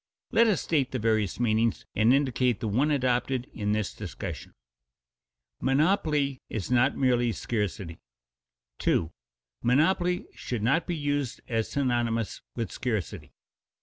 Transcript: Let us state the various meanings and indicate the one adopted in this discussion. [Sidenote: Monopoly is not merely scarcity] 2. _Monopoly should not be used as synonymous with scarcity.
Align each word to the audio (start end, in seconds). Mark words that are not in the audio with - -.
Let 0.31 0.47
us 0.47 0.61
state 0.61 0.89
the 0.89 0.97
various 0.97 1.39
meanings 1.39 1.85
and 1.93 2.11
indicate 2.11 2.59
the 2.59 2.67
one 2.67 2.89
adopted 2.89 3.45
in 3.53 3.71
this 3.73 3.93
discussion. 3.93 4.55
[Sidenote: 5.59 5.77
Monopoly 5.77 6.39
is 6.49 6.71
not 6.71 6.97
merely 6.97 7.31
scarcity] 7.31 7.99
2. 8.79 9.11
_Monopoly 9.63 10.25
should 10.33 10.63
not 10.63 10.87
be 10.87 10.95
used 10.95 11.41
as 11.47 11.69
synonymous 11.69 12.41
with 12.55 12.71
scarcity. 12.71 13.31